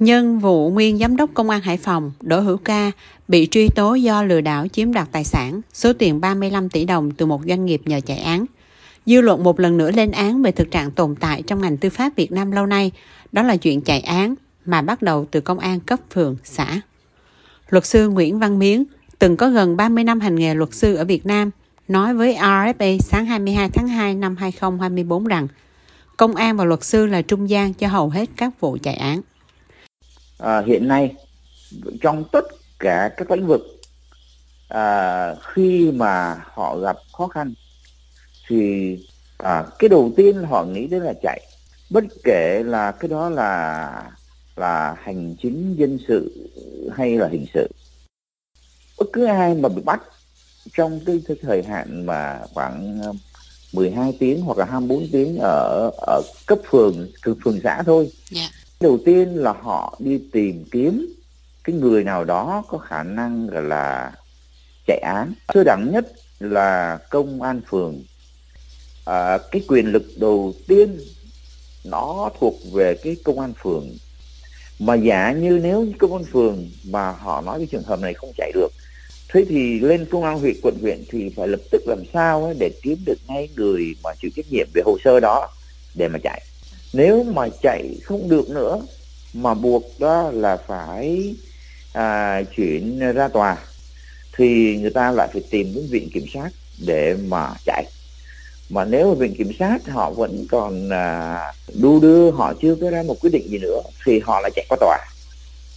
[0.00, 2.90] Nhân vụ nguyên giám đốc công an Hải Phòng Đỗ Hữu Ca
[3.28, 7.10] bị truy tố do lừa đảo chiếm đoạt tài sản số tiền 35 tỷ đồng
[7.10, 8.44] từ một doanh nghiệp nhờ chạy án.
[9.06, 11.90] Dư luận một lần nữa lên án về thực trạng tồn tại trong ngành tư
[11.90, 12.92] pháp Việt Nam lâu nay,
[13.32, 14.34] đó là chuyện chạy án
[14.64, 16.80] mà bắt đầu từ công an cấp phường, xã.
[17.68, 18.84] Luật sư Nguyễn Văn Miến
[19.18, 21.50] từng có gần 30 năm hành nghề luật sư ở Việt Nam,
[21.88, 25.48] nói với RFA sáng 22 tháng 2 năm 2024 rằng
[26.16, 29.20] công an và luật sư là trung gian cho hầu hết các vụ chạy án.
[30.42, 31.14] À, hiện nay
[32.00, 32.44] trong tất
[32.78, 33.80] cả các lĩnh vực
[34.68, 37.54] à, khi mà họ gặp khó khăn
[38.48, 38.96] thì
[39.38, 41.40] à, cái đầu tiên họ nghĩ đến là chạy
[41.90, 43.90] bất kể là cái đó là
[44.56, 46.50] là hành chính dân sự
[46.96, 47.68] hay là hình sự
[48.98, 50.02] bất cứ ai mà bị bắt
[50.72, 53.00] trong cái thời hạn mà khoảng
[53.72, 57.08] 12 tiếng hoặc là 24 tiếng ở ở cấp phường
[57.44, 58.12] phường xã thôi.
[58.34, 58.50] Yeah.
[58.80, 61.06] Đầu tiên là họ đi tìm kiếm
[61.64, 64.12] cái người nào đó có khả năng gọi là
[64.86, 65.32] chạy án.
[65.54, 68.02] Sơ đẳng nhất là công an phường.
[69.04, 70.98] À, cái quyền lực đầu tiên
[71.84, 73.88] nó thuộc về cái công an phường
[74.78, 78.32] mà giả như nếu công an phường mà họ nói cái trường hợp này không
[78.36, 78.68] chạy được
[79.32, 82.54] thế thì lên công an huyện quận huyện thì phải lập tức làm sao ấy
[82.58, 85.48] để kiếm được ngay người mà chịu trách nhiệm về hồ sơ đó
[85.94, 86.42] để mà chạy
[86.92, 88.80] nếu mà chạy không được nữa
[89.32, 91.34] mà buộc đó là phải
[91.92, 93.56] à, chuyển ra tòa
[94.36, 96.50] thì người ta lại phải tìm đến viện kiểm sát
[96.86, 97.84] để mà chạy.
[98.70, 101.38] Mà nếu mà viện kiểm sát họ vẫn còn à,
[101.80, 104.66] đu đưa họ chưa có ra một quyết định gì nữa thì họ lại chạy
[104.68, 104.98] qua tòa.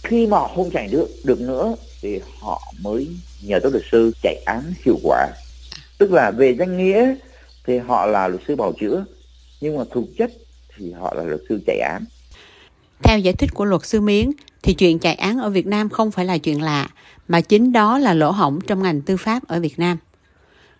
[0.02, 3.08] Khi mà họ không chạy được được nữa thì họ mới
[3.42, 5.26] nhờ tới luật sư chạy án hiệu quả.
[5.98, 7.14] Tức là về danh nghĩa
[7.66, 9.04] thì họ là luật sư bào chữa
[9.60, 10.30] nhưng mà thực chất
[10.76, 12.04] thì họ là luật sư chạy án
[13.02, 14.30] theo giải thích của luật sư Miến
[14.62, 16.88] thì chuyện chạy án ở Việt Nam không phải là chuyện lạ
[17.28, 19.96] mà chính đó là lỗ hổng trong ngành tư pháp ở Việt Nam.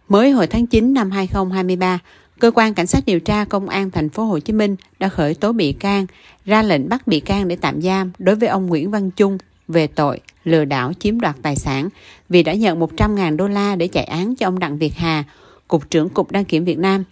[0.08, 1.98] Mới hồi tháng 9 năm 2023,
[2.38, 5.34] cơ quan cảnh sát điều tra công an thành phố Hồ Chí Minh đã khởi
[5.34, 6.06] tố bị can,
[6.44, 9.86] ra lệnh bắt bị can để tạm giam đối với ông Nguyễn Văn Trung về
[9.86, 11.88] tội lừa đảo chiếm đoạt tài sản
[12.28, 15.24] vì đã nhận 100.000 đô la để chạy án cho ông Đặng Việt Hà,
[15.68, 17.04] Cục trưởng Cục Đăng kiểm Việt Nam.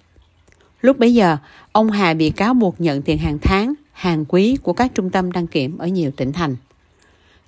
[0.83, 1.37] Lúc bấy giờ,
[1.73, 5.33] ông Hà bị cáo buộc nhận tiền hàng tháng, hàng quý của các trung tâm
[5.33, 6.57] đăng kiểm ở nhiều tỉnh thành.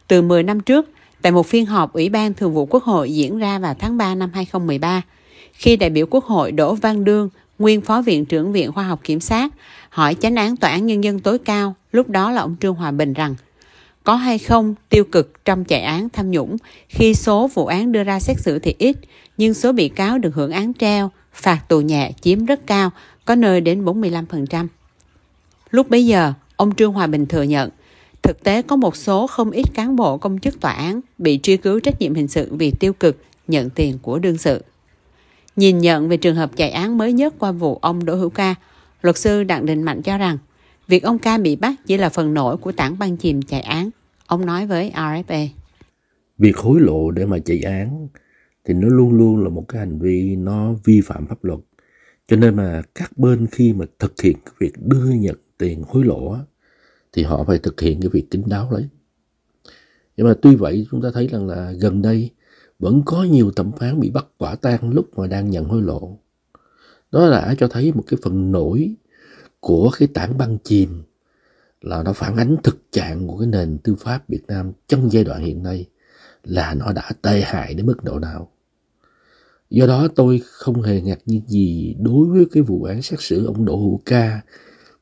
[0.08, 0.90] Từ 10 năm trước,
[1.22, 4.14] tại một phiên họp Ủy ban Thường vụ Quốc hội diễn ra vào tháng 3
[4.14, 5.02] năm 2013,
[5.52, 7.28] khi đại biểu Quốc hội Đỗ Văn Đương,
[7.58, 9.52] nguyên Phó Viện trưởng Viện Khoa học Kiểm sát,
[9.88, 12.90] hỏi chánh án Tòa án Nhân dân tối cao, lúc đó là ông Trương Hòa
[12.90, 13.34] Bình rằng
[14.04, 16.56] có hay không tiêu cực trong chạy án tham nhũng
[16.88, 18.96] khi số vụ án đưa ra xét xử thì ít,
[19.36, 22.90] nhưng số bị cáo được hưởng án treo, phạt tù nhẹ chiếm rất cao,
[23.24, 24.66] có nơi đến 45%.
[25.70, 27.70] Lúc bấy giờ, ông Trương Hòa Bình thừa nhận,
[28.22, 31.56] thực tế có một số không ít cán bộ công chức tòa án bị truy
[31.56, 34.62] cứu trách nhiệm hình sự vì tiêu cực nhận tiền của đương sự.
[35.56, 38.54] Nhìn nhận về trường hợp chạy án mới nhất qua vụ ông Đỗ Hữu Ca,
[39.02, 40.38] luật sư Đặng Đình Mạnh cho rằng
[40.88, 43.90] việc ông Ca bị bắt chỉ là phần nổi của tảng băng chìm chạy án.
[44.26, 45.48] Ông nói với RFA.
[46.38, 48.08] Việc hối lộ để mà chạy án
[48.64, 51.60] thì nó luôn luôn là một cái hành vi nó vi phạm pháp luật.
[52.26, 56.04] Cho nên mà các bên khi mà thực hiện cái việc đưa nhận tiền hối
[56.04, 56.36] lộ
[57.12, 58.88] thì họ phải thực hiện cái việc kín đáo đấy
[60.16, 62.30] Nhưng mà tuy vậy chúng ta thấy rằng là gần đây
[62.78, 66.18] vẫn có nhiều thẩm phán bị bắt quả tang lúc mà đang nhận hối lộ.
[67.12, 68.94] Đó đã cho thấy một cái phần nổi
[69.60, 71.02] của cái tảng băng chìm
[71.80, 75.24] là nó phản ánh thực trạng của cái nền tư pháp Việt Nam trong giai
[75.24, 75.86] đoạn hiện nay
[76.44, 78.53] là nó đã tệ hại đến mức độ nào.
[79.74, 83.46] Do đó tôi không hề ngạc nhiên gì đối với cái vụ án xét xử
[83.46, 84.40] ông Đỗ Hữu Ca,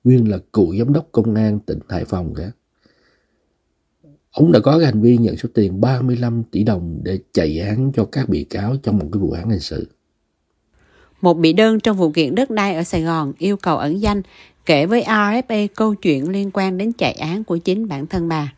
[0.05, 2.51] nguyên là cựu giám đốc công an tỉnh Hải Phòng cả.
[4.31, 7.93] Ông đã có cái hành vi nhận số tiền 35 tỷ đồng để chạy án
[7.95, 9.89] cho các bị cáo trong một cái vụ án hình sự.
[11.21, 14.23] Một bị đơn trong vụ kiện đất đai ở Sài Gòn yêu cầu ẩn danh
[14.67, 18.53] kể với RFA câu chuyện liên quan đến chạy án của chính bản thân bà.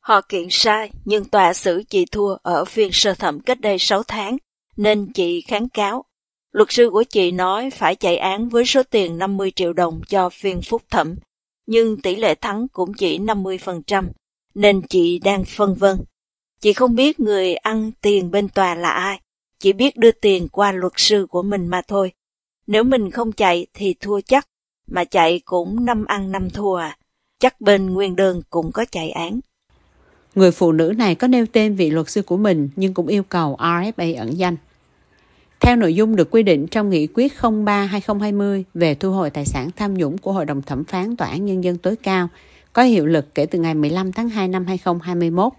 [0.00, 4.02] Họ kiện sai, nhưng tòa xử chị thua ở phiên sơ thẩm cách đây 6
[4.02, 4.36] tháng,
[4.76, 6.04] nên chị kháng cáo.
[6.52, 10.30] Luật sư của chị nói phải chạy án với số tiền 50 triệu đồng cho
[10.30, 11.14] phiên phúc thẩm,
[11.66, 14.06] nhưng tỷ lệ thắng cũng chỉ 50%,
[14.54, 15.96] nên chị đang phân vân.
[16.60, 19.20] Chị không biết người ăn tiền bên tòa là ai,
[19.58, 22.12] chỉ biết đưa tiền qua luật sư của mình mà thôi.
[22.66, 24.48] Nếu mình không chạy thì thua chắc,
[24.86, 26.98] mà chạy cũng năm ăn năm thua à.
[27.38, 29.40] Chắc bên nguyên đơn cũng có chạy án.
[30.34, 33.22] Người phụ nữ này có nêu tên vị luật sư của mình nhưng cũng yêu
[33.22, 34.56] cầu RFA ẩn danh.
[35.60, 39.70] Theo nội dung được quy định trong Nghị quyết 03-2020 về thu hồi tài sản
[39.76, 42.28] tham nhũng của Hội đồng Thẩm phán Tòa án Nhân dân tối cao,
[42.72, 45.52] có hiệu lực kể từ ngày 15 tháng 2 năm 2021.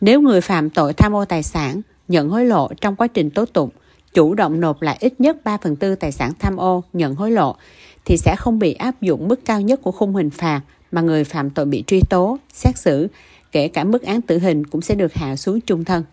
[0.00, 3.44] Nếu người phạm tội tham ô tài sản, nhận hối lộ trong quá trình tố
[3.44, 3.70] tụng,
[4.14, 7.30] chủ động nộp lại ít nhất 3 phần tư tài sản tham ô, nhận hối
[7.30, 7.56] lộ,
[8.04, 10.60] thì sẽ không bị áp dụng mức cao nhất của khung hình phạt
[10.92, 13.08] mà người phạm tội bị truy tố, xét xử,
[13.52, 16.04] kể cả mức án tử hình cũng sẽ được hạ xuống trung thân.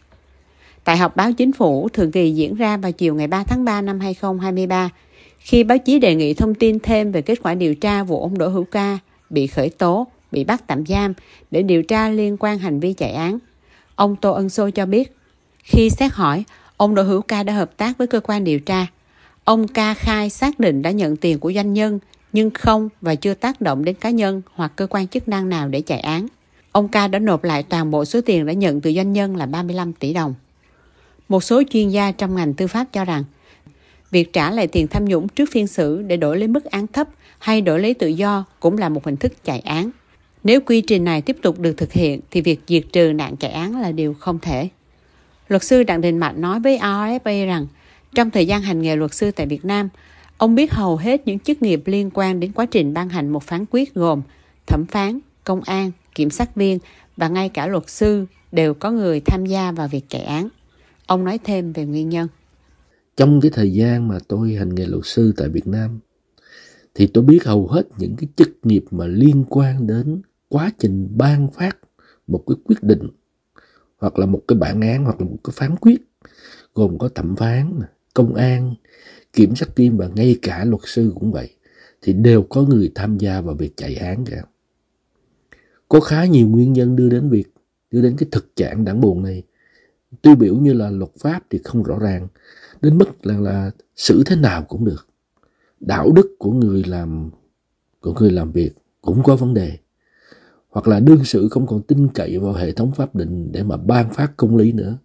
[0.84, 3.82] Tại họp báo chính phủ thường kỳ diễn ra vào chiều ngày 3 tháng 3
[3.82, 4.90] năm 2023,
[5.40, 8.38] khi báo chí đề nghị thông tin thêm về kết quả điều tra vụ ông
[8.38, 9.00] Đỗ Hữu Ca
[9.30, 11.14] bị khởi tố, bị bắt tạm giam
[11.52, 13.40] để điều tra liên quan hành vi chạy án,
[13.96, 15.16] ông Tô Ân Sô cho biết,
[15.64, 16.44] khi xét hỏi,
[16.78, 18.88] ông Đỗ Hữu Ca đã hợp tác với cơ quan điều tra.
[19.44, 22.00] Ông Ca khai xác định đã nhận tiền của doanh nhân,
[22.34, 25.68] nhưng không và chưa tác động đến cá nhân hoặc cơ quan chức năng nào
[25.68, 26.28] để chạy án.
[26.78, 29.46] Ông Ca đã nộp lại toàn bộ số tiền đã nhận từ doanh nhân là
[29.46, 30.34] 35 tỷ đồng.
[31.30, 33.24] Một số chuyên gia trong ngành tư pháp cho rằng,
[34.12, 37.08] việc trả lại tiền tham nhũng trước phiên xử để đổi lấy mức án thấp
[37.40, 39.90] hay đổi lấy tự do cũng là một hình thức chạy án.
[40.44, 43.52] Nếu quy trình này tiếp tục được thực hiện thì việc diệt trừ nạn chạy
[43.52, 44.70] án là điều không thể.
[45.48, 47.68] Luật sư Đặng Đình Mạnh nói với RFA rằng
[48.16, 49.90] trong thời gian hành nghề luật sư tại Việt Nam,
[50.38, 53.44] ông biết hầu hết những chức nghiệp liên quan đến quá trình ban hành một
[53.44, 54.22] phán quyết gồm
[54.68, 56.80] thẩm phán, công an, kiểm sát viên
[57.18, 60.50] và ngay cả luật sư đều có người tham gia vào việc chạy án.
[61.06, 62.28] Ông nói thêm về nguyên nhân.
[63.18, 66.00] Trong cái thời gian mà tôi hành nghề luật sư tại Việt Nam
[66.96, 71.08] thì tôi biết hầu hết những cái chức nghiệp mà liên quan đến quá trình
[71.18, 71.78] ban phát
[72.28, 73.08] một cái quyết định
[73.98, 76.02] hoặc là một cái bản án hoặc là một cái phán quyết
[76.74, 77.80] gồm có thẩm phán,
[78.14, 78.76] công an,
[79.34, 81.50] kiểm sát viên và ngay cả luật sư cũng vậy
[82.02, 84.44] thì đều có người tham gia vào việc chạy án cả.
[85.90, 87.54] Có khá nhiều nguyên nhân đưa đến việc,
[87.92, 89.44] đưa đến cái thực trạng đáng buồn này.
[90.22, 92.28] Tiêu biểu như là luật pháp thì không rõ ràng,
[92.82, 95.08] đến mức là là xử thế nào cũng được.
[95.80, 97.30] Đạo đức của người làm,
[98.02, 99.78] của người làm việc cũng có vấn đề.
[100.70, 103.78] Hoặc là đương sự không còn tin cậy vào hệ thống pháp định để mà
[103.78, 104.98] ban phát công lý nữa.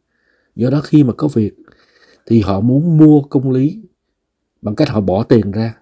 [0.55, 1.55] Do đó khi mà có việc
[2.27, 3.83] thì họ muốn mua công lý
[4.63, 5.79] bằng cách họ bỏ tiền ra,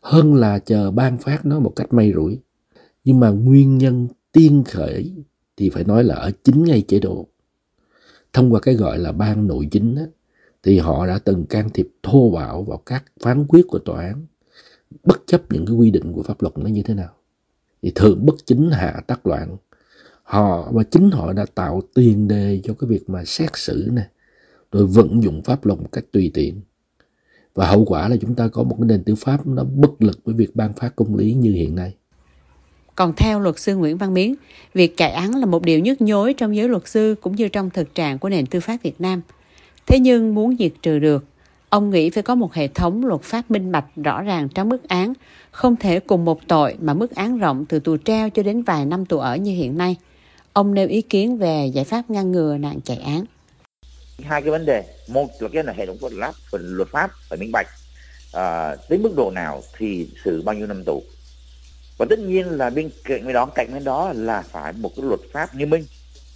[0.00, 2.38] hơn là chờ ban phát nó một cách may rủi.
[3.04, 5.12] Nhưng mà nguyên nhân tiên khởi
[5.56, 7.26] thì phải nói là ở chính ngay chế độ.
[8.32, 10.04] Thông qua cái gọi là ban nội chính á,
[10.62, 14.26] thì họ đã từng can thiệp thô bạo vào các phán quyết của tòa án
[15.04, 17.14] bất chấp những cái quy định của pháp luật nó như thế nào.
[17.82, 19.56] Thì thường bất chính hạ tác loạn
[20.22, 24.06] họ và chính họ đã tạo tiền đề cho cái việc mà xét xử này
[24.72, 26.60] rồi vận dụng pháp luật một cách tùy tiện.
[27.54, 30.20] Và hậu quả là chúng ta có một cái nền tư pháp nó bất lực
[30.24, 31.94] với việc ban phát công lý như hiện nay
[33.00, 34.34] còn theo luật sư Nguyễn Văn Miến,
[34.74, 37.70] việc chạy án là một điều nhức nhối trong giới luật sư cũng như trong
[37.70, 39.22] thực trạng của nền tư pháp Việt Nam.
[39.86, 41.24] Thế nhưng muốn diệt trừ được,
[41.68, 44.88] ông nghĩ phải có một hệ thống luật pháp minh bạch rõ ràng trong mức
[44.88, 45.12] án,
[45.50, 48.84] không thể cùng một tội mà mức án rộng từ tù treo cho đến vài
[48.86, 49.96] năm tù ở như hiện nay.
[50.52, 53.24] Ông nêu ý kiến về giải pháp ngăn ngừa nạn chạy án.
[54.22, 57.38] Hai cái vấn đề, một là cái là hệ thống luật pháp, luật pháp phải
[57.38, 57.68] minh bạch,
[58.32, 61.02] à, đến mức độ nào thì xử bao nhiêu năm tù
[62.00, 65.04] và tất nhiên là bên cạnh với đó cạnh với đó là phải một cái
[65.06, 65.84] luật pháp nghiêm minh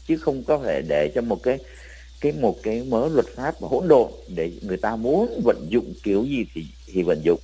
[0.07, 1.59] chứ không có thể để cho một cái
[2.21, 6.25] cái một cái mớ luật pháp hỗn độn để người ta muốn vận dụng kiểu
[6.25, 7.41] gì thì thì vận dụng.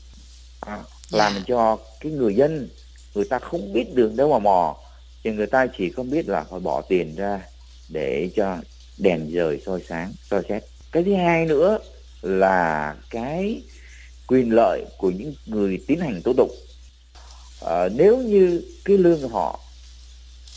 [0.61, 0.79] À,
[1.11, 1.41] làm dạ.
[1.47, 2.69] cho cái người dân
[3.15, 4.77] người ta không biết đường đâu mà mò
[5.25, 7.41] thì người ta chỉ không biết là phải bỏ tiền ra
[7.89, 8.57] để cho
[8.99, 10.65] đèn rời soi sáng soi xét.
[10.93, 11.79] Cái thứ hai nữa
[12.23, 13.63] là cái
[14.27, 16.57] quyền lợi của những người tiến hành tố tụng
[17.67, 19.61] à, nếu như cái lương họ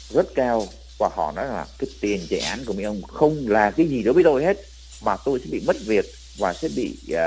[0.10, 0.68] rất cao
[0.98, 4.04] và họ nói là cái tiền chạy án của mấy ông không là cái gì
[4.04, 4.58] đối với tôi hết
[5.02, 6.06] mà tôi sẽ bị mất việc
[6.38, 7.18] và sẽ bị uh,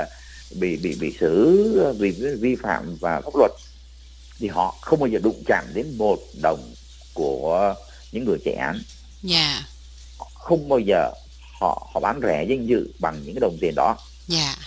[0.59, 3.51] bị bị bị xử vì vi phạm và pháp luật
[4.39, 6.73] thì họ không bao giờ đụng chạm đến một đồng
[7.13, 7.75] của
[8.11, 8.81] những người chạy án.
[9.29, 9.63] Yeah.
[10.33, 11.11] Không bao giờ
[11.59, 13.97] họ họ bán rẻ danh dự bằng những cái đồng tiền đó.
[14.31, 14.57] Yeah.